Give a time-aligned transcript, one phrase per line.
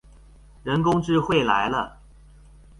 [0.63, 1.99] 人工智慧來了